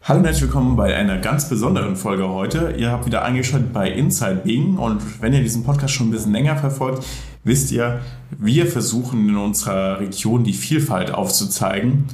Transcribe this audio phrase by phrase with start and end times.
[0.00, 2.74] Hallo und herzlich willkommen bei einer ganz besonderen Folge heute.
[2.78, 6.32] Ihr habt wieder eingeschaltet bei Inside Bing und wenn ihr diesen Podcast schon ein bisschen
[6.32, 7.04] länger verfolgt,
[7.44, 8.00] wisst ihr,
[8.30, 12.06] wir versuchen in unserer Region die Vielfalt aufzuzeigen.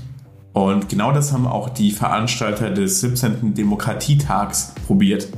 [0.53, 3.55] Und genau das haben auch die Veranstalter des 17.
[3.55, 5.29] Demokratietags probiert.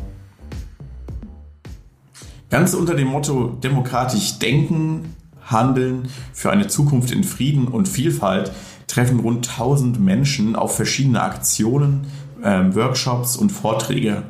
[2.48, 8.52] Ganz unter dem Motto demokratisch denken, handeln für eine Zukunft in Frieden und Vielfalt
[8.86, 12.06] treffen rund 1000 Menschen auf verschiedene Aktionen,
[12.46, 14.22] ähm, Workshops und Vorträge.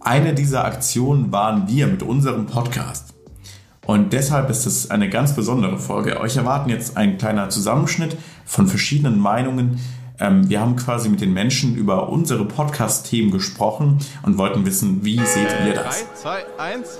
[0.00, 3.12] Eine dieser Aktionen waren wir mit unserem Podcast.
[3.84, 6.20] Und deshalb ist es eine ganz besondere Folge.
[6.20, 9.80] Euch erwarten jetzt ein kleiner Zusammenschnitt von verschiedenen Meinungen.
[10.18, 15.18] Ähm, wir haben quasi mit den Menschen über unsere Podcast-Themen gesprochen und wollten wissen, wie
[15.18, 16.04] seht ihr das?
[16.22, 16.98] 3, 2, 1.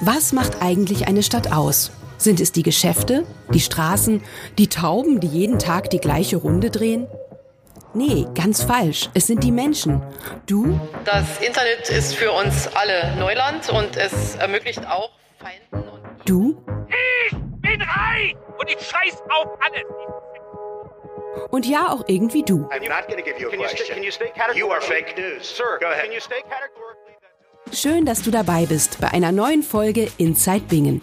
[0.00, 1.90] Was macht eigentlich eine Stadt aus?
[2.18, 4.22] Sind es die Geschäfte, die Straßen,
[4.58, 7.06] die Tauben, die jeden Tag die gleiche Runde drehen?
[7.94, 9.08] Nee, ganz falsch.
[9.14, 10.02] Es sind die Menschen.
[10.46, 16.62] Du, Das Internet ist für uns alle Neuland und es ermöglicht auch Feinden und du
[17.30, 19.84] Ich bin reich und ich scheiß auf alles.
[21.50, 22.66] und ja auch irgendwie du.
[22.66, 23.94] I'm not to give you a Can you, stay, question.
[23.94, 24.58] can you stay categorically?
[24.60, 25.56] You are fake news.
[25.56, 26.02] Sir, Go ahead.
[26.04, 27.07] can you stay categorically that
[27.72, 31.02] Schön, dass du dabei bist bei einer neuen Folge Inside Bingen.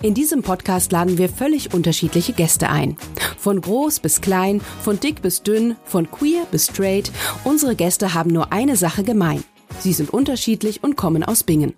[0.00, 2.96] In diesem Podcast laden wir völlig unterschiedliche Gäste ein.
[3.36, 7.10] Von groß bis klein, von dick bis dünn, von queer bis straight.
[7.42, 9.44] Unsere Gäste haben nur eine Sache gemein.
[9.80, 11.74] Sie sind unterschiedlich und kommen aus Bingen.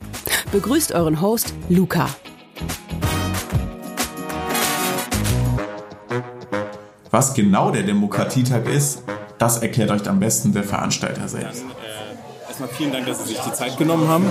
[0.53, 2.09] Begrüßt euren Host Luca.
[7.11, 9.03] Was genau der Demokratietag ist,
[9.39, 11.65] das erklärt euch am besten der Veranstalter selbst.
[12.59, 14.25] Erstmal vielen Dank, dass Sie sich die Zeit genommen haben.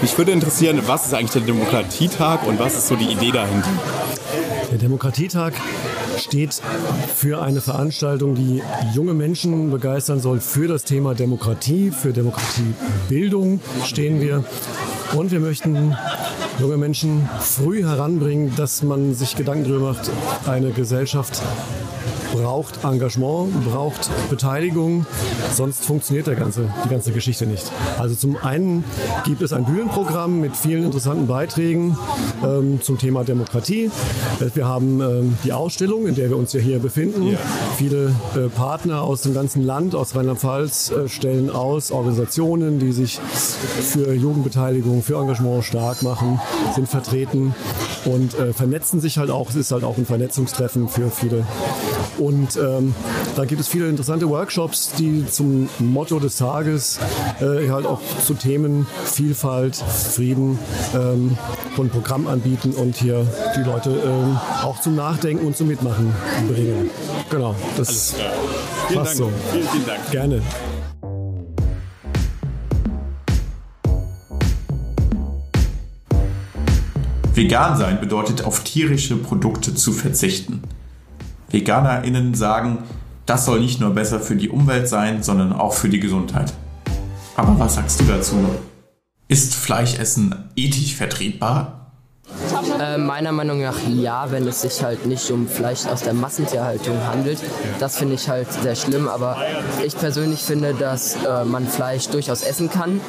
[0.00, 3.70] Mich würde interessieren, was ist eigentlich der Demokratietag und was ist so die Idee dahinter?
[4.70, 5.52] Der Demokratietag
[6.16, 6.62] steht
[7.16, 8.62] für eine Veranstaltung, die
[8.94, 14.44] junge Menschen begeistern soll für das Thema Demokratie, für Demokratiebildung stehen wir.
[15.16, 15.96] Und wir möchten
[16.60, 20.08] junge Menschen früh heranbringen, dass man sich Gedanken darüber macht,
[20.46, 21.42] eine Gesellschaft
[22.34, 25.06] braucht Engagement, braucht Beteiligung,
[25.52, 27.70] sonst funktioniert der ganze, die ganze Geschichte nicht.
[27.98, 28.84] Also zum einen
[29.24, 31.96] gibt es ein Bühnenprogramm mit vielen interessanten Beiträgen
[32.42, 33.90] ähm, zum Thema Demokratie.
[34.40, 37.36] Äh, Wir haben ähm, die Ausstellung, in der wir uns ja hier befinden.
[37.76, 43.18] Viele äh, Partner aus dem ganzen Land, aus Rheinland-Pfalz, äh, stellen aus, Organisationen, die sich
[43.18, 46.40] für Jugendbeteiligung, für Engagement stark machen,
[46.74, 47.54] sind vertreten
[48.04, 49.50] und äh, vernetzen sich halt auch.
[49.50, 51.44] Es ist halt auch ein Vernetzungstreffen für viele.
[52.18, 52.94] Und ähm,
[53.36, 56.98] dann gibt es viele interessante Workshops, die zum Motto des Tages
[57.40, 60.58] äh, halt auch zu Themen Vielfalt, Frieden
[60.94, 61.36] ähm,
[61.76, 63.26] und Programm anbieten und hier
[63.56, 66.12] die Leute ähm, auch zum Nachdenken und zum Mitmachen
[66.48, 66.90] bringen.
[67.30, 68.14] Genau, das
[68.92, 69.30] passt so.
[69.52, 70.10] Vielen, vielen Dank.
[70.10, 70.42] Gerne.
[77.34, 80.62] Vegan sein bedeutet auf tierische Produkte zu verzichten.
[81.54, 82.78] VeganerInnen sagen,
[83.26, 86.52] das soll nicht nur besser für die Umwelt sein, sondern auch für die Gesundheit.
[87.36, 88.36] Aber was sagst du dazu?
[89.28, 91.83] Ist Fleischessen ethisch vertretbar?
[92.80, 96.96] Äh, meiner Meinung nach ja, wenn es sich halt nicht um Fleisch aus der Massentierhaltung
[97.06, 97.38] handelt.
[97.78, 99.36] Das finde ich halt sehr schlimm, aber
[99.84, 103.00] ich persönlich finde, dass äh, man Fleisch durchaus essen kann.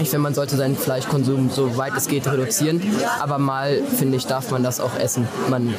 [0.00, 2.82] Ich finde, man sollte seinen Fleischkonsum so weit es geht reduzieren,
[3.20, 5.28] aber mal, finde ich, darf man das auch essen.
[5.48, 5.72] Man,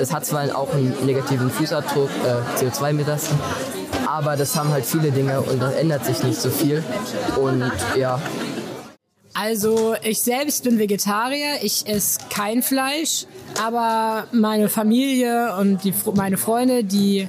[0.00, 3.18] es hat zwar auch einen negativen Fußabdruck, äh, CO2-Meter,
[4.06, 6.82] aber das haben halt viele Dinge und das ändert sich nicht so viel.
[7.36, 8.18] Und ja,
[9.40, 13.26] Also ich selbst bin Vegetarier, ich esse kein Fleisch,
[13.62, 17.28] aber meine Familie und die, meine Freunde, die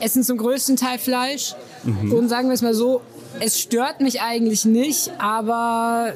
[0.00, 1.54] essen zum größten Teil Fleisch.
[1.84, 3.02] Und sagen wir es mal so,
[3.38, 6.14] es stört mich eigentlich nicht, aber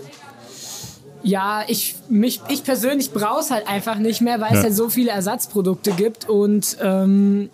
[1.23, 4.89] ja, ich, mich, ich persönlich brauche es halt einfach nicht mehr, weil es halt so
[4.89, 7.51] viele Ersatzprodukte gibt und ähm,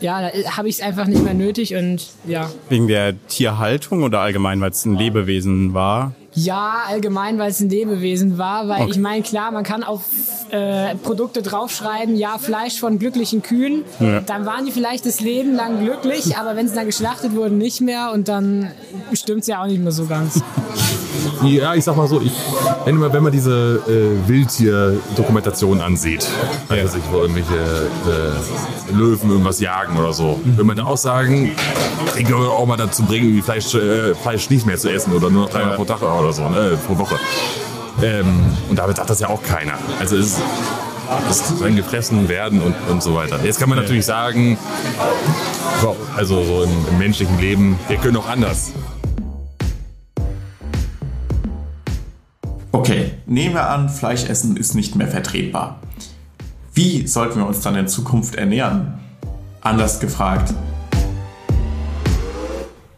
[0.00, 2.50] ja, da habe ich es einfach nicht mehr nötig und ja.
[2.68, 6.12] Wegen der Tierhaltung oder allgemein, weil es ein Lebewesen war?
[6.34, 8.90] Ja, allgemein, weil es ein Lebewesen war, weil Okay.
[8.92, 10.02] ich meine, klar, man kann auf
[10.50, 14.20] äh, Produkte draufschreiben, ja, Fleisch von glücklichen Kühen, Ja.
[14.20, 17.80] dann waren die vielleicht das Leben lang glücklich, aber wenn sie dann geschlachtet wurden, nicht
[17.80, 18.70] mehr und dann
[19.12, 20.40] stimmt's ja auch nicht mehr so ganz.
[21.44, 22.32] Ja, ich sag mal so, ich,
[22.84, 26.26] wenn, man, wenn man diese äh, Wildtier-Dokumentation ansieht,
[26.68, 31.52] also sich wo irgendwelche äh, Löwen irgendwas jagen oder so, will man da auch sagen,
[32.16, 35.42] ich glaube auch mal dazu bringen, Fleisch, äh, Fleisch nicht mehr zu essen oder nur
[35.42, 37.16] noch dreimal pro Tag oder so, ne, pro Woche.
[38.02, 38.26] Ähm,
[38.70, 39.74] und damit sagt das ja auch keiner.
[40.00, 40.40] Also es ist,
[41.60, 43.38] dann gefressen werden und, und so weiter.
[43.44, 44.56] Jetzt kann man natürlich sagen,
[46.16, 48.72] also so im, im menschlichen Leben, wir können auch anders.
[52.74, 55.78] Okay, nehmen wir an, Fleischessen ist nicht mehr vertretbar.
[56.72, 58.94] Wie sollten wir uns dann in Zukunft ernähren?
[59.60, 60.52] Anders gefragt,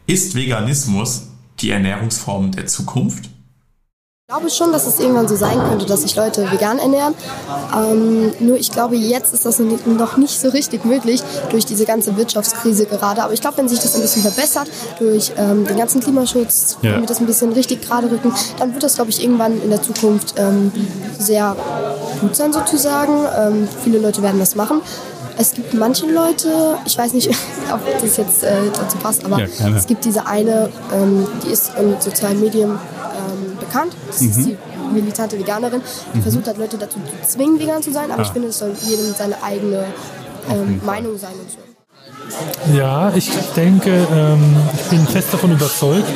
[0.07, 1.29] ist Veganismus
[1.61, 3.29] die Ernährungsform der Zukunft?
[4.29, 7.15] Ich glaube schon, dass es irgendwann so sein könnte, dass sich Leute vegan ernähren.
[7.73, 12.17] Ähm, nur ich glaube, jetzt ist das noch nicht so richtig möglich durch diese ganze
[12.17, 13.23] Wirtschaftskrise gerade.
[13.23, 14.69] Aber ich glaube, wenn sich das ein bisschen verbessert
[14.99, 16.95] durch ähm, den ganzen Klimaschutz, ja.
[16.95, 19.71] wenn wir das ein bisschen richtig gerade rücken, dann wird das, glaube ich, irgendwann in
[19.71, 20.73] der Zukunft ähm,
[21.21, 21.55] sehr
[22.21, 23.29] gut sein sozusagen.
[23.39, 24.81] Ähm, viele Leute werden das machen.
[25.39, 27.29] Es gibt manche Leute, ich weiß nicht,
[27.73, 31.71] ob das jetzt äh, dazu passt, aber ja, es gibt diese eine, ähm, die ist
[31.79, 32.77] in sozialen Medien
[33.67, 33.93] bekannt.
[34.07, 34.31] Das mhm.
[34.31, 34.57] ist die
[34.93, 35.83] militante Veganerin.
[36.15, 36.23] Die mhm.
[36.23, 38.27] versucht halt Leute dazu zu zwingen, vegan zu sein, aber ah.
[38.27, 39.85] ich finde, es soll jedem seine eigene
[40.51, 41.59] ähm, Meinung sein und so.
[42.75, 46.11] Ja, ich denke, ähm, ich bin fest davon überzeugt,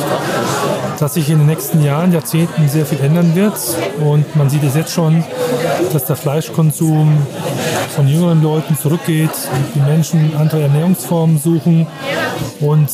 [0.99, 3.55] dass sich in den nächsten Jahren, Jahrzehnten sehr viel ändern wird.
[4.01, 5.25] Und man sieht es jetzt schon,
[5.93, 7.17] dass der Fleischkonsum
[7.91, 9.31] von jüngeren Leuten zurückgeht,
[9.75, 11.87] die Menschen andere Ernährungsformen suchen.
[12.61, 12.89] Und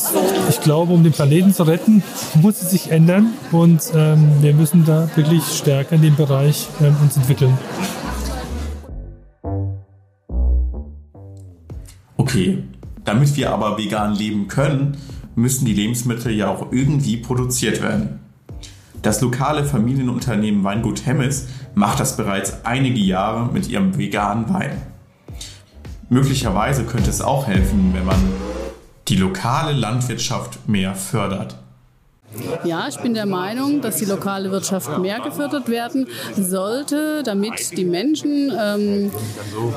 [0.49, 2.03] ich glaube, um den Planeten zu retten,
[2.35, 3.33] muss es sich ändern.
[3.51, 7.57] Und ähm, wir müssen da wirklich stärker in dem Bereich ähm, uns entwickeln.
[12.17, 12.63] Okay,
[13.05, 14.97] damit wir aber vegan leben können,
[15.35, 18.19] müssen die Lebensmittel ja auch irgendwie produziert werden.
[19.01, 24.81] Das lokale Familienunternehmen Weingut Hemmes macht das bereits einige Jahre mit ihrem veganen Wein.
[26.09, 28.17] Möglicherweise könnte es auch helfen, wenn man
[29.07, 31.59] die lokale Landwirtschaft mehr fördert.
[32.65, 37.85] Ja, ich bin der Meinung, dass die lokale Wirtschaft mehr gefördert werden sollte, damit die
[37.85, 39.11] Menschen ähm,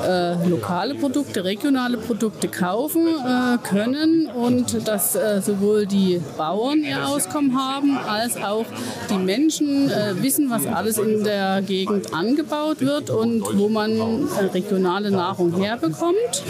[0.05, 7.07] äh, lokale Produkte, regionale Produkte kaufen äh, können und dass äh, sowohl die Bauern ihr
[7.07, 8.65] Auskommen haben, als auch
[9.09, 14.45] die Menschen äh, wissen, was alles in der Gegend angebaut wird und wo man äh,
[14.51, 16.43] regionale Nahrung herbekommt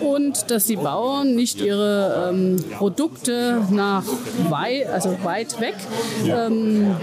[0.00, 4.04] und dass die Bauern nicht ihre ähm, Produkte nach
[4.48, 5.74] weit, also weit weit weg
[6.26, 6.94] ähm,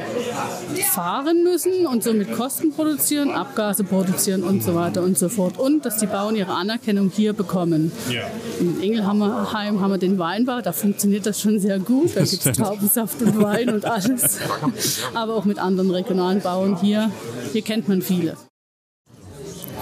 [0.89, 5.59] fahren müssen und somit Kosten produzieren, Abgase produzieren und so weiter und so fort.
[5.59, 7.91] Und dass die Bauern ihre Anerkennung hier bekommen.
[8.09, 8.21] Ja.
[8.59, 12.15] In Engelheim haben wir den Weinbau, da funktioniert das schon sehr gut.
[12.15, 14.39] Da gibt es Traubensaft und Wein und alles.
[15.13, 17.11] Aber auch mit anderen regionalen Bauern hier.
[17.51, 18.37] Hier kennt man viele.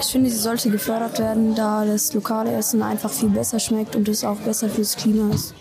[0.00, 4.08] Ich finde, sie sollte gefördert werden, da das lokale Essen einfach viel besser schmeckt und
[4.08, 5.54] es auch besser fürs Klima ist.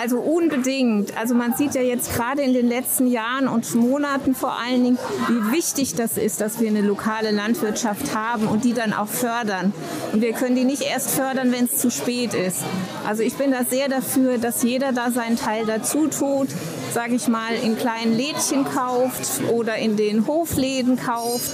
[0.00, 1.16] Also unbedingt.
[1.16, 4.98] Also man sieht ja jetzt gerade in den letzten Jahren und Monaten vor allen Dingen,
[5.28, 9.72] wie wichtig das ist, dass wir eine lokale Landwirtschaft haben und die dann auch fördern.
[10.12, 12.64] Und wir können die nicht erst fördern, wenn es zu spät ist.
[13.06, 16.48] Also ich bin da sehr dafür, dass jeder da seinen Teil dazu tut,
[16.92, 21.50] sage ich mal, in kleinen Lädchen kauft oder in den Hofläden kauft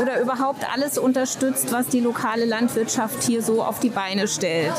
[0.00, 4.74] oder überhaupt alles unterstützt, was die lokale Landwirtschaft hier so auf die Beine stellt.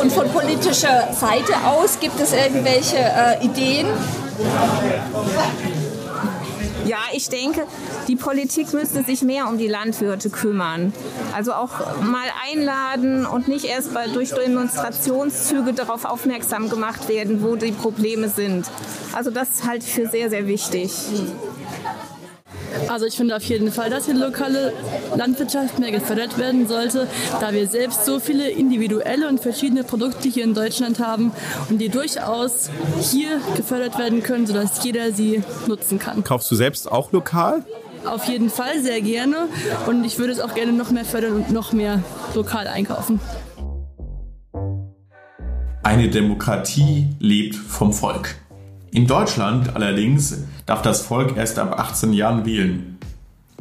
[0.00, 3.86] Und von politischer Seite aus gibt es irgendwelche äh, Ideen?
[6.86, 7.66] Ja, ich denke,
[8.08, 10.92] die Politik müsste sich mehr um die Landwirte kümmern.
[11.34, 17.56] Also auch mal einladen und nicht erst bei, durch Demonstrationszüge darauf aufmerksam gemacht werden, wo
[17.56, 18.66] die Probleme sind.
[19.14, 20.90] Also das halte ich für sehr, sehr wichtig.
[22.88, 24.72] Also ich finde auf jeden Fall, dass die lokale
[25.16, 27.08] Landwirtschaft mehr gefördert werden sollte,
[27.40, 31.32] da wir selbst so viele individuelle und verschiedene Produkte hier in Deutschland haben
[31.70, 36.24] und die durchaus hier gefördert werden können, sodass jeder sie nutzen kann.
[36.24, 37.64] Kaufst du selbst auch lokal?
[38.04, 39.48] Auf jeden Fall, sehr gerne.
[39.86, 42.02] Und ich würde es auch gerne noch mehr fördern und noch mehr
[42.34, 43.20] lokal einkaufen.
[45.82, 48.36] Eine Demokratie lebt vom Volk.
[48.94, 52.96] In Deutschland allerdings darf das Volk erst ab 18 Jahren wählen.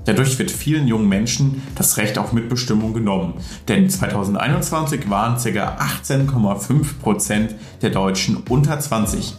[0.06, 3.34] Dadurch wird vielen jungen Menschen das Recht auf Mitbestimmung genommen,
[3.68, 5.78] denn 2021 waren ca.
[5.80, 7.50] 18,5%
[7.82, 9.34] der Deutschen unter 20.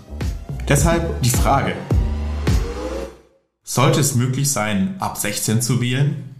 [0.68, 1.74] Deshalb die Frage,
[3.62, 6.34] sollte es möglich sein, ab 16 zu wählen?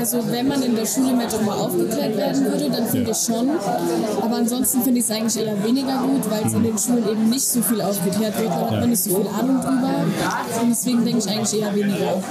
[0.00, 3.50] Also wenn man in der Schule mehr darüber aufgeklärt werden würde, dann finde ich schon.
[4.22, 7.28] Aber ansonsten finde ich es eigentlich eher weniger gut, weil es in den Schulen eben
[7.28, 8.48] nicht so viel aufgeklärt wird.
[8.48, 9.90] Da hat man nicht so viel Ahnung drüber.
[10.62, 12.22] Und deswegen denke ich eigentlich eher weniger.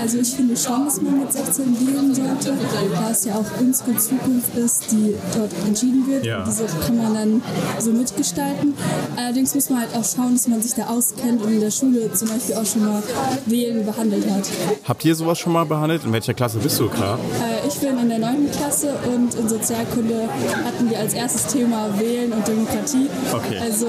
[0.00, 2.52] Also ich finde schon, dass man mit 16 wählen sollte,
[2.92, 6.24] da es ja auch unsere Zukunft ist, die dort entschieden wird.
[6.24, 6.44] Ja.
[6.44, 7.42] Diese kann man dann
[7.80, 8.74] so mitgestalten.
[9.16, 12.12] Allerdings muss man halt auch schauen, dass man sich da auskennt und in der Schule
[12.12, 13.02] zum Beispiel auch schon mal
[13.46, 14.48] Wählen behandelt hat.
[14.84, 16.04] Habt ihr sowas schon mal behandelt?
[16.04, 17.18] In welcher Klasse bist du, klar?
[17.18, 18.50] Äh, Ich bin in der 9.
[18.50, 20.28] Klasse und in Sozialkunde
[20.64, 23.08] hatten wir als erstes Thema Wählen und Demokratie.
[23.32, 23.58] Okay.
[23.60, 23.86] Also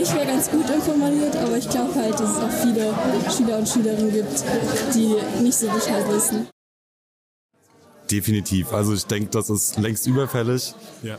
[0.00, 2.92] ich wäre ganz gut informiert, aber ich glaube halt, dass es auch viele
[3.36, 4.44] Schüler und Schülerinnen gibt,
[4.94, 6.46] die nicht so Bescheid wissen.
[8.10, 8.72] Definitiv.
[8.72, 10.74] Also ich denke, das ist längst überfällig.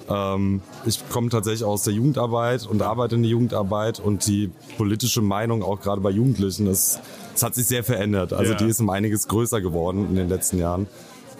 [0.09, 5.21] Ähm, ich komme tatsächlich aus der Jugendarbeit und arbeite in der Jugendarbeit und die politische
[5.21, 6.99] Meinung auch gerade bei Jugendlichen, das,
[7.33, 8.33] das hat sich sehr verändert.
[8.33, 8.57] Also Ja.
[8.57, 10.87] die ist um einiges größer geworden in den letzten Jahren.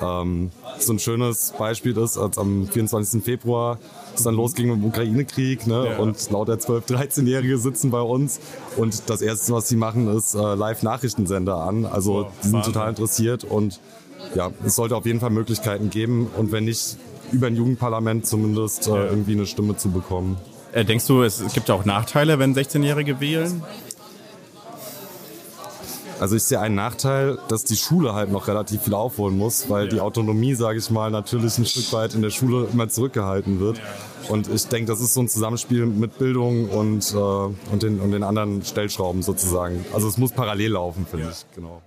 [0.01, 3.24] Ähm, so ein schönes Beispiel ist, als am 24.
[3.24, 3.77] Februar
[4.15, 5.91] es dann losging mit dem Ukraine-Krieg ne?
[5.91, 5.98] Ja.
[5.98, 8.39] und lauter 12-, 13-Jährige sitzen bei uns
[8.77, 11.86] und das Erste, was sie machen, ist äh, Live-Nachrichtensender an.
[11.86, 13.79] Also die sind total interessiert und
[14.36, 16.98] ja, es sollte auf jeden Fall Möglichkeiten geben und wenn nicht
[17.32, 20.38] über ein Jugendparlament zumindest äh, irgendwie eine Stimme zu bekommen.
[20.72, 23.63] Äh, denkst du, es gibt auch Nachteile, wenn 16-Jährige wählen?
[26.20, 29.88] Also ich sehe einen Nachteil, dass die Schule halt noch relativ viel aufholen muss, weil
[29.88, 33.80] die Autonomie, sage ich mal, natürlich ein Stück weit in der Schule immer zurückgehalten wird.
[34.28, 38.12] Und ich denke, das ist so ein Zusammenspiel mit Bildung und, äh, und, den, und
[38.12, 39.86] den anderen Stellschrauben sozusagen.
[39.94, 41.46] Also es muss parallel laufen, finde ich.
[41.56, 41.82] Genau.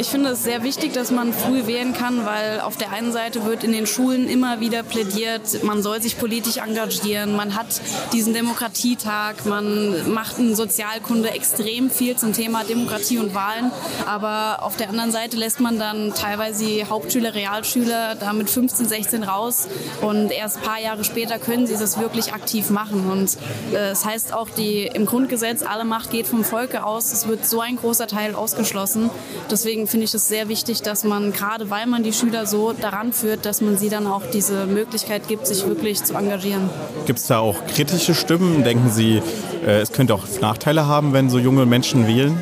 [0.00, 3.44] Ich finde es sehr wichtig, dass man früh wählen kann, weil auf der einen Seite
[3.44, 7.82] wird in den Schulen immer wieder plädiert, man soll sich politisch engagieren, man hat
[8.14, 13.70] diesen Demokratietag, man macht in Sozialkunde extrem viel zum Thema Demokratie und Wahlen,
[14.06, 18.88] aber auf der anderen Seite lässt man dann teilweise die Hauptschüler, Realschüler da mit 15,
[18.88, 19.68] 16 raus
[20.00, 23.10] und erst ein paar Jahre später können sie das wirklich aktiv machen.
[23.10, 23.36] Und
[23.74, 27.44] äh, es heißt auch die, im Grundgesetz, alle Macht geht vom Volke aus, es wird
[27.44, 29.10] so ein großer Teil ausgeschlossen.
[29.50, 33.12] Deswegen finde ich es sehr wichtig, dass man, gerade weil man die Schüler so daran
[33.12, 36.70] führt, dass man sie dann auch diese Möglichkeit gibt, sich wirklich zu engagieren.
[37.06, 38.62] Gibt es da auch kritische Stimmen?
[38.62, 39.20] Denken Sie,
[39.66, 42.38] äh, es könnte auch Nachteile haben, wenn so junge Menschen wählen?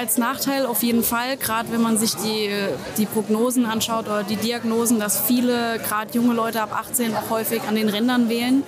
[0.00, 2.48] Als Nachteil auf jeden Fall, gerade wenn man sich die,
[2.96, 7.64] die Prognosen anschaut oder die Diagnosen, dass viele, gerade junge Leute ab 18 auch häufig
[7.68, 8.62] an den Rändern wählen,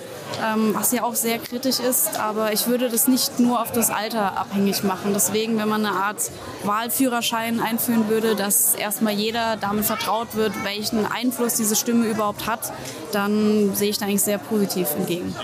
[0.45, 2.21] ähm, was ja auch sehr kritisch ist.
[2.21, 5.13] Aber ich würde das nicht nur auf das Alter abhängig machen.
[5.15, 6.21] Deswegen, wenn man eine Art
[6.65, 12.75] Wahlführerschein einführen würde, dass erstmal jeder damit vertraut wird, welchen Einfluss diese Stimme überhaupt hat,
[13.13, 15.35] dann sehe ich da eigentlich sehr positiv entgegen.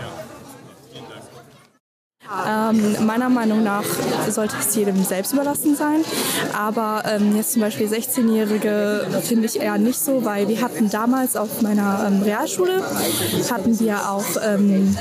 [2.47, 3.85] Ähm, meiner Meinung nach
[4.29, 6.05] sollte es jedem selbst überlassen sein.
[6.57, 11.37] Aber ähm, jetzt zum Beispiel 16-Jährige finde ich eher nicht so, weil wir hatten damals
[11.37, 12.83] auf meiner ähm, Realschule
[13.51, 14.97] hatten wir auch ähm,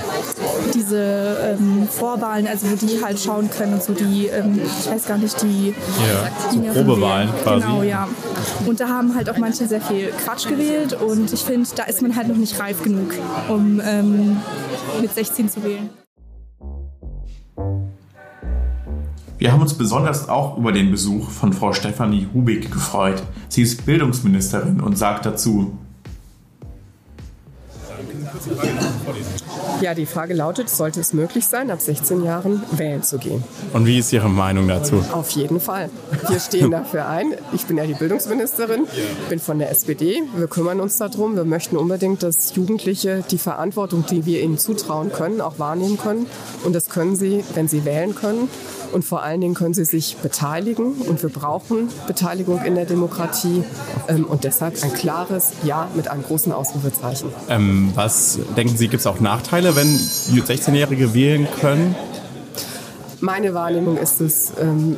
[0.74, 5.06] diese ähm, Vorwahlen, also wo die halt schauen können und so die, ähm, ich weiß
[5.06, 7.66] gar nicht, die Ja, so Probewahlen quasi.
[7.66, 8.08] Genau, ja.
[8.66, 12.02] Und da haben halt auch manche sehr viel Quatsch gewählt und ich finde, da ist
[12.02, 13.14] man halt noch nicht reif genug,
[13.50, 13.82] um
[15.02, 15.90] mit 16 zu wählen.
[19.38, 23.22] Wir haben uns besonders auch über den Besuch von Frau Stefanie Hubig gefreut.
[23.50, 25.78] Sie ist Bildungsministerin und sagt dazu,
[29.82, 33.44] Ja, die Frage lautet, sollte es möglich sein, ab 16 Jahren wählen zu gehen?
[33.74, 35.04] Und wie ist Ihre Meinung dazu?
[35.12, 35.90] Auf jeden Fall.
[36.28, 37.34] Wir stehen dafür ein.
[37.54, 38.88] Ich bin ja die Bildungsministerin,
[39.30, 40.24] bin von der SPD.
[40.36, 41.36] Wir kümmern uns darum.
[41.36, 46.26] Wir möchten unbedingt, dass Jugendliche die Verantwortung, die wir ihnen zutrauen können, auch wahrnehmen können.
[46.64, 48.50] Und das können sie, wenn sie wählen können.
[48.92, 50.94] Und vor allen Dingen können sie sich beteiligen.
[50.94, 53.64] Und wir brauchen Beteiligung in der Demokratie.
[54.08, 57.32] Ähm, Und deshalb ein klares Ja mit einem großen Ausrufezeichen.
[57.50, 61.96] Ähm, was denken Sie, gibt es auch Nachteile, wenn 16-Jährige wählen können?
[63.20, 64.96] Meine Wahrnehmung ist es, ähm,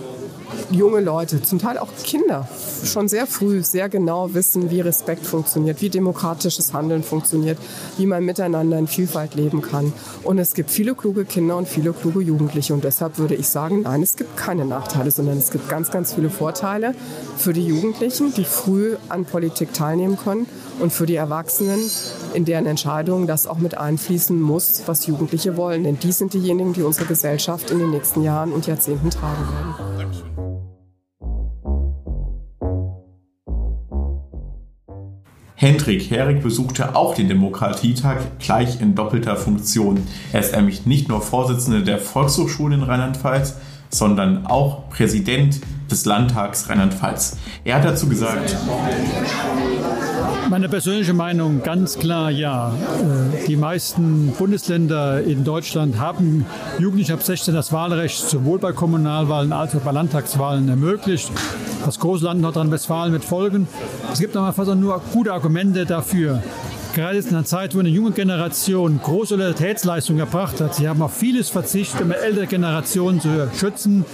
[0.71, 2.47] junge Leute, zum Teil auch Kinder,
[2.83, 7.57] schon sehr früh sehr genau wissen, wie Respekt funktioniert, wie demokratisches Handeln funktioniert,
[7.97, 9.93] wie man miteinander in Vielfalt leben kann.
[10.23, 12.73] Und es gibt viele kluge Kinder und viele kluge Jugendliche.
[12.73, 16.13] Und deshalb würde ich sagen, nein, es gibt keine Nachteile, sondern es gibt ganz, ganz
[16.13, 16.93] viele Vorteile
[17.37, 20.47] für die Jugendlichen, die früh an Politik teilnehmen können
[20.79, 21.79] und für die Erwachsenen,
[22.33, 25.83] in deren Entscheidungen das auch mit einfließen muss, was Jugendliche wollen.
[25.83, 30.38] Denn die sind diejenigen, die unsere Gesellschaft in den nächsten Jahren und Jahrzehnten tragen werden.
[35.61, 40.07] Hendrik Herig besuchte auch den Demokratietag gleich in doppelter Funktion.
[40.31, 43.57] Er ist nämlich nicht nur Vorsitzender der Volkshochschule in Rheinland-Pfalz,
[43.89, 47.37] sondern auch Präsident des Landtags Rheinland-Pfalz.
[47.63, 48.55] Er hat dazu gesagt,
[50.49, 52.69] meine persönliche Meinung ganz klar ja.
[52.69, 56.45] Äh, die meisten Bundesländer in Deutschland haben
[56.79, 61.31] Jugendliche ab 16 das Wahlrecht sowohl bei Kommunalwahlen als auch bei Landtagswahlen ermöglicht.
[61.85, 63.67] Das große Land Nordrhein-Westfalen wird folgen.
[64.11, 66.41] Es gibt aber fast nur gute Argumente dafür
[66.93, 70.75] gerade in einer Zeit, wo eine junge Generation große Solidaritätsleistungen erbracht hat.
[70.75, 74.05] Sie haben auf vieles verzichtet, um ältere Generationen zu schützen.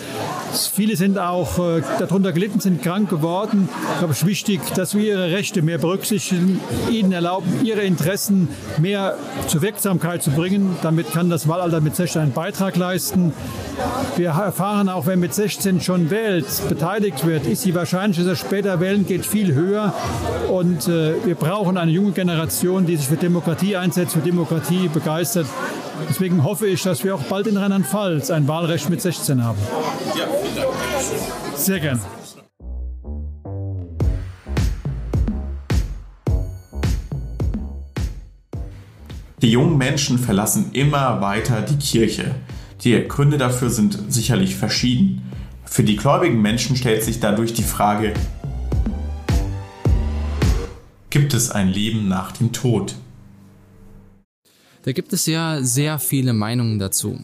[0.73, 3.69] Viele sind auch äh, darunter gelitten, sind krank geworden.
[3.93, 8.47] Ich glaube, es ist wichtig, dass wir ihre Rechte mehr berücksichtigen, ihnen erlauben, ihre Interessen
[8.79, 9.17] mehr
[9.47, 10.75] zur Wirksamkeit zu bringen.
[10.81, 13.33] Damit kann das Wahlalter mit 16 einen Beitrag leisten.
[14.15, 18.47] Wir erfahren auch, wer mit 16 schon wählt, beteiligt wird, ist die Wahrscheinlichkeit, dass er
[18.47, 19.93] später wählen geht, viel höher.
[20.49, 25.45] Und äh, wir brauchen eine junge Generation, die sich für Demokratie einsetzt, für Demokratie begeistert.
[26.09, 29.57] Deswegen hoffe ich, dass wir auch bald in Rheinland-Pfalz ein Wahlrecht mit 16 haben.
[30.17, 30.73] Ja, vielen Dank.
[31.55, 31.99] Sehr gern.
[39.41, 42.33] Die jungen Menschen verlassen immer weiter die Kirche.
[42.83, 45.21] Die Gründe dafür sind sicherlich verschieden.
[45.65, 48.13] Für die gläubigen Menschen stellt sich dadurch die Frage,
[51.15, 52.93] gibt es ein Leben nach dem Tod?
[54.83, 57.17] Da gibt es ja sehr viele Meinungen dazu.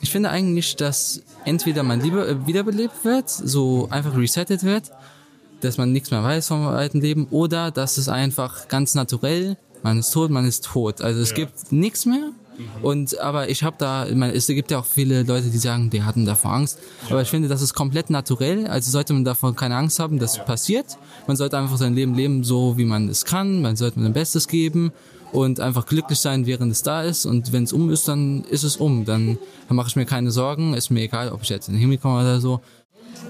[0.00, 4.90] Ich finde eigentlich, dass entweder man lieber äh, wiederbelebt wird, so einfach resettet wird,
[5.60, 9.98] dass man nichts mehr weiß vom alten Leben, oder dass es einfach ganz naturell, man
[9.98, 11.02] ist tot, man ist tot.
[11.02, 11.36] Also es ja.
[11.36, 12.30] gibt nichts mehr
[12.82, 15.90] und aber ich habe da, ich meine, es gibt ja auch viele Leute, die sagen,
[15.90, 16.78] die hatten davor Angst.
[17.10, 18.66] Aber ich finde, das ist komplett naturell.
[18.66, 20.98] Also sollte man davon keine Angst haben, das passiert.
[21.26, 23.62] Man sollte einfach sein Leben leben, so wie man es kann.
[23.62, 24.92] Man sollte sein Bestes geben
[25.32, 27.26] und einfach glücklich sein, während es da ist.
[27.26, 29.04] Und wenn es um ist, dann ist es um.
[29.04, 29.38] Dann,
[29.68, 30.74] dann mache ich mir keine Sorgen.
[30.74, 32.60] Ist mir egal, ob ich jetzt in den Himmel komme oder so.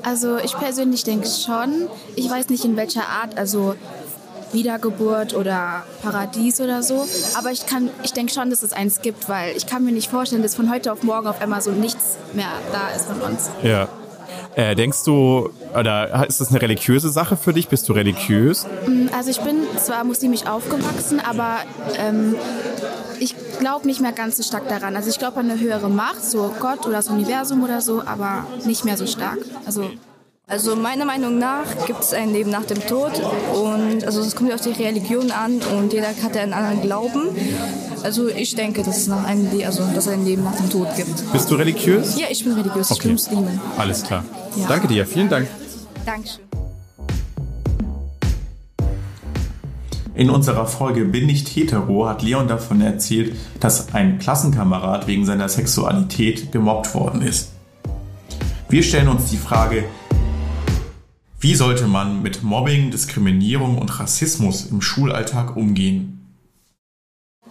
[0.03, 1.89] Also ich persönlich denke schon.
[2.17, 3.37] Ich weiß nicht in welcher Art.
[3.37, 3.75] Also
[4.53, 7.07] Wiedergeburt oder Paradies oder so.
[7.37, 10.11] Aber ich, kann, ich denke schon, dass es eins gibt, weil ich kann mir nicht
[10.11, 13.51] vorstellen, dass von heute auf morgen auf einmal so nichts mehr da ist von uns.
[13.63, 13.89] Ja.
[14.55, 17.69] Äh, denkst du, oder ist das eine religiöse Sache für dich?
[17.69, 18.67] Bist du religiös?
[18.87, 21.59] Mm, also ich bin zwar muslimisch aufgewachsen, aber
[21.97, 22.35] ähm,
[23.21, 24.97] ich glaube nicht mehr ganz so stark daran.
[24.97, 28.47] Also ich glaube an eine höhere Macht, so Gott oder das Universum oder so, aber
[28.65, 29.39] nicht mehr so stark.
[29.67, 29.91] Also
[30.49, 33.13] also meiner Meinung nach gibt es ein Leben nach dem Tod
[33.55, 37.29] und also es kommt auf die Religion an und jeder hat ja einen anderen Glauben.
[38.03, 40.89] Also ich denke, dass es nach einem also dass es ein Leben nach dem Tod
[40.97, 41.33] gibt.
[41.33, 42.19] Bist du religiös?
[42.19, 42.91] Ja, ich bin religiös.
[42.91, 42.95] Okay.
[42.95, 43.61] Ich bin Muslimin.
[43.77, 44.25] Alles klar.
[44.57, 44.67] Ja.
[44.69, 45.07] Danke dir.
[45.07, 45.49] Vielen Dank.
[46.07, 46.41] Dankeschön.
[50.15, 55.49] In unserer Folge Bin nicht hetero hat Leon davon erzählt, dass ein Klassenkamerad wegen seiner
[55.49, 57.51] Sexualität gemobbt worden ist.
[58.69, 59.85] Wir stellen uns die Frage,
[61.41, 66.19] wie sollte man mit Mobbing, Diskriminierung und Rassismus im Schulalltag umgehen?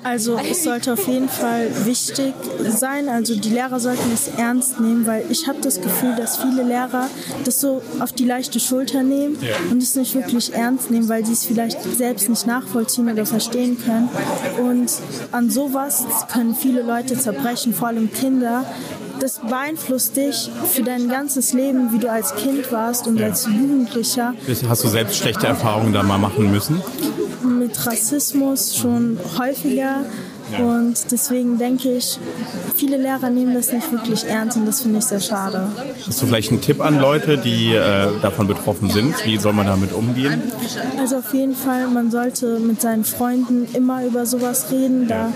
[0.04, 2.34] Also es sollte auf jeden Fall wichtig
[2.65, 6.63] sein, also die Lehrer sollten es ernst nehmen, weil ich habe das Gefühl, dass viele
[6.63, 7.10] Lehrer
[7.43, 9.56] das so auf die leichte Schulter nehmen ja.
[9.71, 13.78] und es nicht wirklich ernst nehmen, weil sie es vielleicht selbst nicht nachvollziehen oder verstehen
[13.84, 14.10] können.
[14.60, 14.91] Und
[15.32, 18.65] an sowas können viele Leute zerbrechen, vor allem Kinder,
[19.19, 23.27] das beeinflusst dich für dein ganzes Leben, wie du als Kind warst und ja.
[23.27, 24.34] als Jugendlicher.
[24.67, 26.82] Hast du selbst schlechte Erfahrungen da mal machen müssen?
[27.43, 30.06] Mit Rassismus schon häufiger.
[30.58, 32.17] Und deswegen denke ich,
[32.75, 35.67] viele Lehrer nehmen das nicht wirklich ernst und das finde ich sehr schade.
[36.06, 39.13] Hast du vielleicht einen Tipp an Leute, die äh, davon betroffen sind?
[39.25, 40.41] Wie soll man damit umgehen?
[40.99, 45.08] Also auf jeden Fall, man sollte mit seinen Freunden immer über sowas reden.
[45.08, 45.34] Da,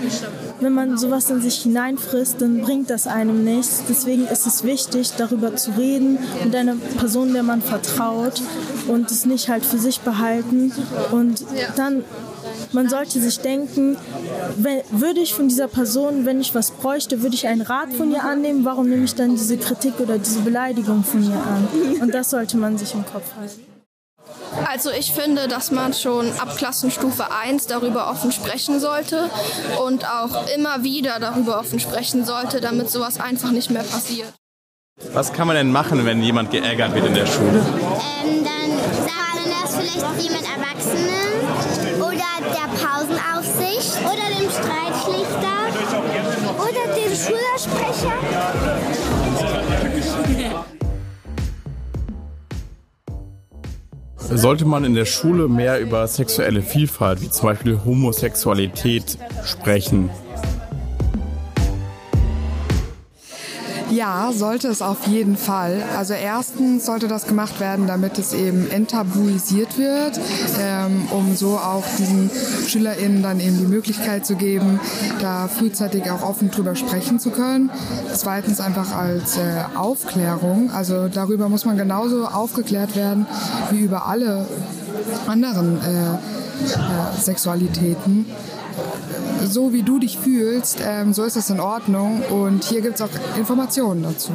[0.62, 3.82] wenn man sowas in sich hineinfrisst, dann bringt das einem nichts.
[3.88, 8.42] Deswegen ist es wichtig, darüber zu reden mit einer Person, der man vertraut
[8.88, 10.72] und es nicht halt für sich behalten.
[11.10, 11.44] Und
[11.76, 12.04] dann
[12.72, 13.96] man sollte sich denken,
[14.90, 18.24] würde ich von dieser Person, wenn ich was bräuchte, würde ich einen Rat von ihr
[18.24, 21.68] annehmen, warum nehme ich dann diese Kritik oder diese Beleidigung von ihr an?
[22.00, 23.71] Und das sollte man sich im Kopf halten.
[24.66, 29.30] Also ich finde, dass man schon ab Klassenstufe 1 darüber offen sprechen sollte
[29.84, 34.32] und auch immer wieder darüber offen sprechen sollte, damit sowas einfach nicht mehr passiert.
[35.12, 37.58] Was kann man denn machen, wenn jemand geärgert wird in der Schule?
[37.58, 41.32] Ähm, dann sagt man das vielleicht wie mit Erwachsenen
[41.98, 45.56] oder der Pausenaufsicht oder dem Streitschlichter
[46.58, 48.12] oder dem Schülersprecher.
[54.34, 60.10] Sollte man in der Schule mehr über sexuelle Vielfalt, wie zum Beispiel Homosexualität, sprechen?
[63.92, 65.82] Ja, sollte es auf jeden Fall.
[65.98, 70.18] Also erstens sollte das gemacht werden, damit es eben enttabuisiert wird,
[70.58, 72.30] ähm, um so auch diesen
[72.66, 74.80] SchülerInnen dann eben die Möglichkeit zu geben,
[75.20, 77.70] da frühzeitig auch offen drüber sprechen zu können.
[78.14, 79.40] Zweitens einfach als äh,
[79.76, 80.70] Aufklärung.
[80.70, 83.26] Also darüber muss man genauso aufgeklärt werden
[83.72, 84.46] wie über alle
[85.26, 88.26] anderen äh, äh, Sexualitäten
[89.44, 93.02] so wie du dich fühlst, ähm, so ist das in Ordnung und hier gibt es
[93.02, 94.32] auch Informationen dazu.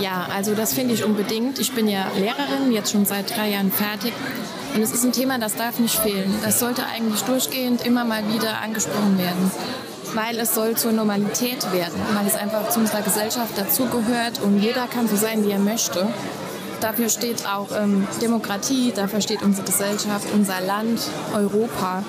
[0.00, 1.58] Ja, also das finde ich unbedingt.
[1.58, 4.12] Ich bin ja Lehrerin, jetzt schon seit drei Jahren fertig.
[4.74, 6.32] Und es ist ein Thema, das darf nicht fehlen.
[6.42, 9.50] Das sollte eigentlich durchgehend immer mal wieder angesprochen werden.
[10.14, 14.86] Weil es soll zur Normalität werden, weil es einfach zu unserer Gesellschaft dazugehört und jeder
[14.88, 16.08] kann so sein, wie er möchte.
[16.80, 21.00] Dafür steht auch ähm, Demokratie, dafür steht unsere Gesellschaft, unser Land,
[21.34, 22.02] Europa.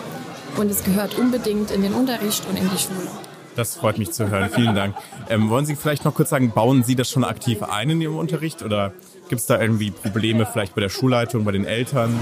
[0.57, 3.07] Und es gehört unbedingt in den Unterricht und in die Schule.
[3.55, 4.49] Das freut mich zu hören.
[4.49, 4.95] Vielen Dank.
[5.29, 8.17] Ähm, wollen Sie vielleicht noch kurz sagen, bauen Sie das schon aktiv ein in Ihrem
[8.17, 8.93] Unterricht oder
[9.31, 12.19] Gibt es da irgendwie Probleme vielleicht bei der Schulleitung, bei den Eltern?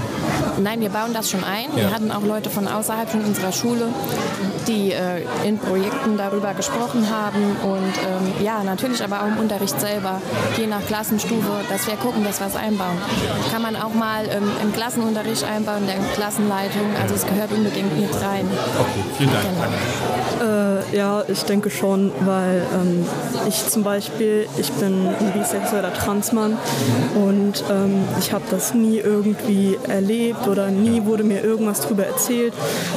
[0.62, 1.64] Nein, wir bauen das schon ein.
[1.72, 1.76] Ja.
[1.78, 3.88] Wir hatten auch Leute von außerhalb von unserer Schule,
[4.68, 7.56] die äh, in Projekten darüber gesprochen haben.
[7.64, 10.22] Und ähm, ja, natürlich aber auch im Unterricht selber,
[10.56, 12.96] je nach Klassenstufe, dass wir gucken, dass wir es einbauen.
[13.50, 16.94] Kann man auch mal ähm, im Klassenunterricht einbauen, der Klassenleitung.
[17.02, 18.46] Also es gehört unbedingt mit rein.
[18.78, 19.46] Okay, vielen Dank.
[20.92, 23.04] Äh, ja, ich denke schon, weil ähm,
[23.48, 26.56] ich zum Beispiel, ich bin ein bisexueller Transmann
[27.14, 32.54] und ähm, ich habe das nie irgendwie erlebt oder nie wurde mir irgendwas darüber erzählt,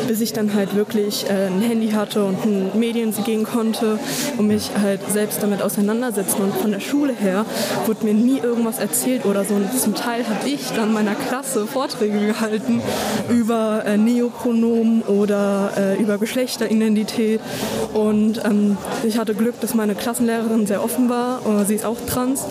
[0.08, 4.00] bis ich dann halt wirklich äh, ein Handy hatte und ein Medien gehen konnte
[4.38, 6.42] und mich halt selbst damit auseinandersetzen.
[6.42, 7.46] Und von der Schule her
[7.86, 9.56] wurde mir nie irgendwas erzählt oder so.
[9.56, 12.82] Und zum Teil habe ich dann meiner Klasse Vorträge gehalten
[13.30, 17.42] über äh, Neopronomen oder äh, über Geschlechteridentität.
[17.94, 21.42] Und ähm, ich hatte Glück, dass meine Klassenlehrerin sehr offen war.
[21.46, 22.46] Äh, sie ist auch trans.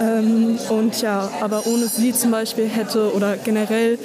[0.00, 3.98] Ähm, und ja, aber ohne sie zum Beispiel hätte oder generell,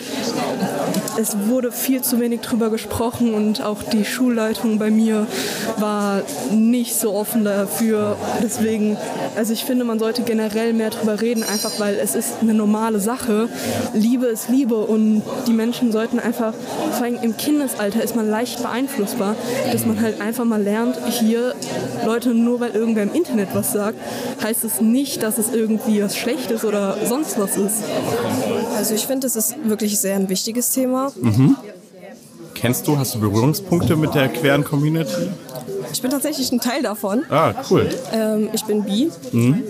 [1.20, 5.28] es wurde viel zu wenig drüber gesprochen und auch die Schulleitung bei mir
[5.78, 8.15] war nicht so offen dafür.
[8.42, 8.98] Deswegen,
[9.36, 13.00] also ich finde, man sollte generell mehr drüber reden, einfach weil es ist eine normale
[13.00, 13.50] Sache.
[13.94, 16.54] Liebe ist Liebe und die Menschen sollten einfach,
[16.94, 19.36] vor allem im Kindesalter ist man leicht beeinflussbar,
[19.72, 21.54] dass man halt einfach mal lernt, hier
[22.06, 23.98] Leute, nur weil irgendwer im Internet was sagt,
[24.42, 27.84] heißt es nicht, dass es irgendwie was Schlechtes oder sonst was ist.
[28.77, 31.12] Also ich finde, es ist wirklich sehr ein wichtiges Thema.
[31.19, 31.58] Mhm.
[32.53, 35.29] Kennst du, hast du Berührungspunkte mit der queeren Community?
[35.91, 37.23] Ich bin tatsächlich ein Teil davon.
[37.29, 37.89] Ah, cool.
[38.13, 39.63] Ähm, ich bin bi Mhm.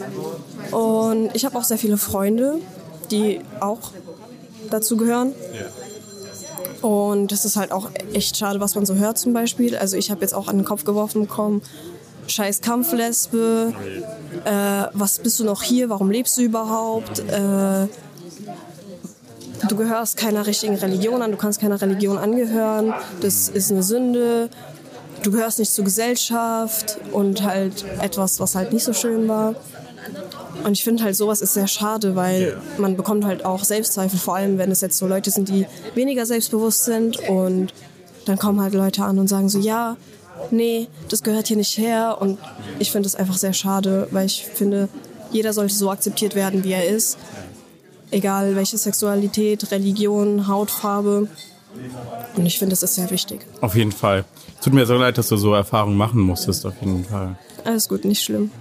[0.72, 2.60] und ich habe auch sehr viele Freunde,
[3.12, 3.92] die auch
[4.70, 5.34] dazu gehören.
[6.82, 9.76] Und das ist halt auch echt schade, was man so hört zum Beispiel.
[9.76, 11.62] Also ich habe jetzt auch an den Kopf geworfen bekommen,
[12.30, 13.74] scheiß Kampflesbe,
[14.46, 14.52] äh,
[14.94, 17.20] was bist du noch hier, warum lebst du überhaupt?
[17.20, 17.88] Äh,
[19.68, 24.50] du gehörst keiner richtigen Religion an, du kannst keiner Religion angehören, das ist eine Sünde,
[25.24, 29.56] du gehörst nicht zur Gesellschaft und halt etwas, was halt nicht so schön war.
[30.64, 34.36] Und ich finde halt, sowas ist sehr schade, weil man bekommt halt auch Selbstzweifel, vor
[34.36, 35.66] allem wenn es jetzt so Leute sind, die
[35.96, 37.18] weniger selbstbewusst sind.
[37.30, 37.74] Und
[38.26, 39.96] dann kommen halt Leute an und sagen so, ja,
[40.52, 42.38] nee, das gehört hier nicht her und
[42.80, 44.90] ich finde es einfach sehr schade, weil ich finde,
[45.32, 47.18] jeder sollte so akzeptiert werden, wie er ist,
[48.12, 51.28] egal welche Sexualität, Religion, Hautfarbe
[52.36, 53.46] und ich finde, das ist sehr wichtig.
[53.62, 54.26] Auf jeden Fall.
[54.62, 57.38] Tut mir so leid, dass du so Erfahrungen machen musstest, auf jeden Fall.
[57.64, 58.52] Alles gut, nicht schlimm.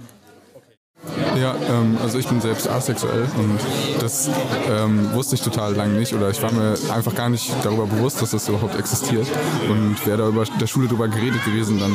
[1.39, 3.59] Ja, ähm, also ich bin selbst asexuell und
[4.01, 4.29] das
[4.69, 8.21] ähm, wusste ich total lange nicht oder ich war mir einfach gar nicht darüber bewusst,
[8.21, 9.27] dass das überhaupt existiert.
[9.69, 11.93] Und wäre da über der Schule drüber geredet gewesen, dann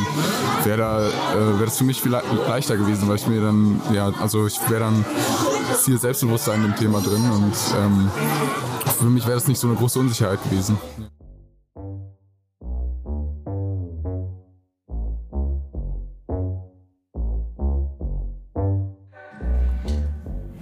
[0.65, 3.81] wäre da äh, wäre das für mich viel le leichter gewesen, weil ich mir dann
[3.93, 5.05] ja also ich wäre dann
[5.83, 8.11] viel selbstbewusster in dem Thema drin und ähm,
[8.99, 10.79] für mich wäre das nicht so eine große Unsicherheit gewesen.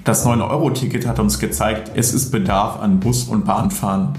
[0.05, 4.15] Das 9-Euro-Ticket hat uns gezeigt, es ist Bedarf an Bus- und Bahnfahren.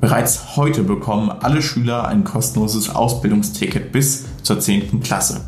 [0.00, 5.00] Bereits heute bekommen alle Schüler ein kostenloses Ausbildungsticket bis zur 10.
[5.00, 5.40] Klasse.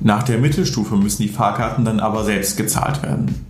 [0.00, 3.46] Nach der Mittelstufe müssen die Fahrkarten dann aber selbst gezahlt werden.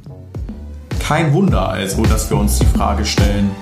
[0.98, 3.52] Kein Wunder also, dass wir uns die Frage stellen,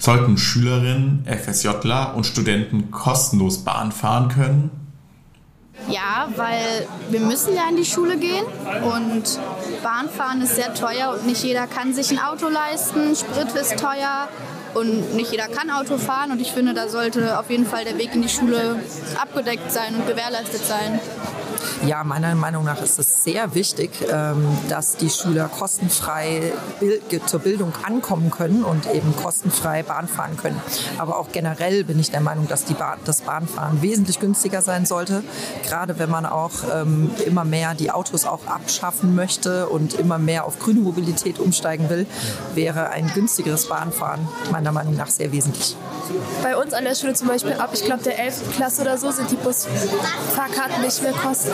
[0.00, 4.70] sollten Schülerinnen, FSJler und Studenten kostenlos Bahn fahren können?
[5.88, 8.44] Ja, weil wir müssen ja in die Schule gehen
[8.84, 9.38] und
[9.84, 13.14] Bahnfahren ist sehr teuer und nicht jeder kann sich ein Auto leisten.
[13.14, 14.28] Sprit ist teuer
[14.72, 17.98] und nicht jeder kann Auto fahren und ich finde, da sollte auf jeden Fall der
[17.98, 18.80] Weg in die Schule
[19.20, 20.98] abgedeckt sein und gewährleistet sein.
[21.86, 26.52] Ja, meiner Meinung nach ist es sehr wichtig, ähm, dass die Schüler kostenfrei
[27.26, 30.60] zur Bildung ankommen können und eben kostenfrei Bahn fahren können.
[30.98, 34.86] Aber auch generell bin ich der Meinung, dass die Bahn, das Bahnfahren wesentlich günstiger sein
[34.86, 35.22] sollte.
[35.64, 40.44] Gerade wenn man auch ähm, immer mehr die Autos auch abschaffen möchte und immer mehr
[40.44, 42.06] auf grüne Mobilität umsteigen will,
[42.54, 45.76] wäre ein günstigeres Bahnfahren meiner Meinung nach sehr wesentlich.
[46.42, 48.56] Bei uns an der Schule zum Beispiel ab, ich glaube, der 11.
[48.56, 51.53] Klasse oder so sind die Busfahrkarten nicht mehr kostenlos.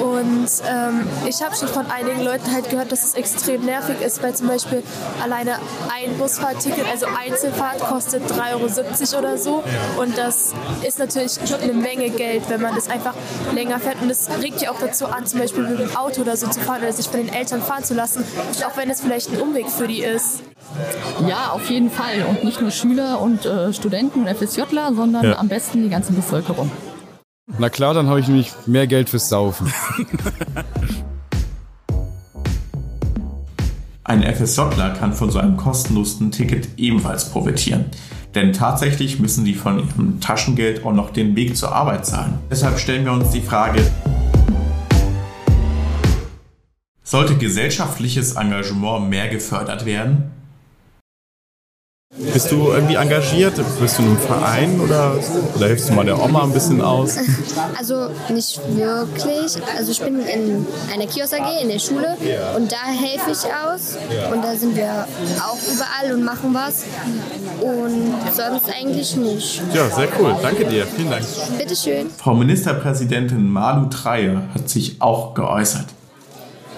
[0.00, 4.22] Und ähm, ich habe schon von einigen Leuten halt gehört, dass es extrem nervig ist,
[4.22, 4.82] weil zum Beispiel
[5.22, 5.58] alleine
[5.92, 9.64] ein Busfahrticket, also Einzelfahrt, kostet 3,70 Euro oder so.
[9.98, 10.52] Und das
[10.86, 13.14] ist natürlich eine Menge Geld, wenn man das einfach
[13.54, 14.02] länger fährt.
[14.02, 16.60] Und das regt ja auch dazu an, zum Beispiel mit dem Auto oder so zu
[16.60, 18.24] fahren oder sich von den Eltern fahren zu lassen,
[18.66, 20.42] auch wenn es vielleicht ein Umweg für die ist.
[21.28, 22.24] Ja, auf jeden Fall.
[22.28, 25.38] Und nicht nur Schüler und äh, Studenten und FSJler, sondern ja.
[25.38, 26.70] am besten die ganze Bevölkerung.
[27.46, 29.72] Na klar, dann habe ich nämlich mehr Geld fürs Saufen.
[34.04, 37.86] Ein FSJler kann von so einem kostenlosen Ticket ebenfalls profitieren.
[38.34, 42.38] Denn tatsächlich müssen sie von ihrem Taschengeld auch noch den Weg zur Arbeit zahlen.
[42.50, 43.82] Deshalb stellen wir uns die Frage,
[47.02, 50.30] sollte gesellschaftliches Engagement mehr gefördert werden?
[52.18, 53.54] Bist du irgendwie engagiert?
[53.80, 55.14] Bist du in einem Verein oder,
[55.56, 57.16] oder hilfst du mal der Oma ein bisschen aus?
[57.78, 59.56] Also nicht wirklich.
[59.76, 62.16] Also ich bin in einer Kiosk AG in der Schule
[62.56, 63.96] und da helfe ich aus.
[64.32, 65.06] Und da sind wir
[65.40, 66.84] auch überall und machen was.
[67.60, 69.62] Und sonst eigentlich nicht.
[69.74, 70.34] Ja, sehr cool.
[70.42, 70.86] Danke dir.
[70.86, 71.24] Vielen Dank.
[71.58, 72.10] Bitteschön.
[72.16, 75.86] Frau Ministerpräsidentin Malu Treyer hat sich auch geäußert.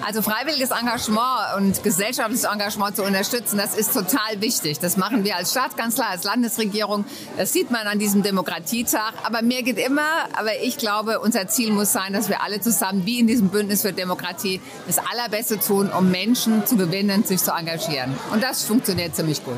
[0.05, 4.77] Also freiwilliges Engagement und gesellschaftliches Engagement zu unterstützen, das ist total wichtig.
[4.77, 7.05] Das machen wir als Staatskanzler, als Landesregierung.
[7.37, 9.13] Das sieht man an diesem Demokratietag.
[9.23, 10.29] Aber mehr geht immer.
[10.33, 13.81] Aber ich glaube, unser Ziel muss sein, dass wir alle zusammen, wie in diesem Bündnis
[13.81, 18.15] für Demokratie, das Allerbeste tun, um Menschen zu gewinnen, sich zu engagieren.
[18.31, 19.57] Und das funktioniert ziemlich gut.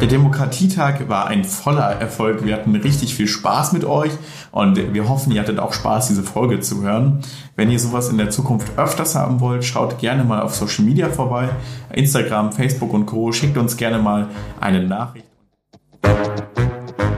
[0.00, 2.42] Der Demokratietag war ein voller Erfolg.
[2.42, 4.12] Wir hatten richtig viel Spaß mit euch
[4.50, 7.20] und wir hoffen, ihr hattet auch Spaß, diese Folge zu hören.
[7.54, 11.10] Wenn ihr sowas in der Zukunft öfters haben wollt, schaut gerne mal auf Social Media
[11.10, 11.50] vorbei.
[11.92, 13.30] Instagram, Facebook und Co.
[13.32, 15.29] Schickt uns gerne mal eine Nachricht.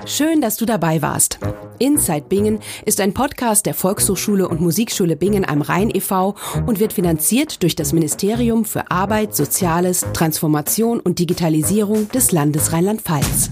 [0.07, 1.38] Schön, dass du dabei warst.
[1.79, 6.35] Inside Bingen ist ein Podcast der Volkshochschule und Musikschule Bingen am Rhein e.V.
[6.67, 13.51] und wird finanziert durch das Ministerium für Arbeit, Soziales, Transformation und Digitalisierung des Landes Rheinland-Pfalz.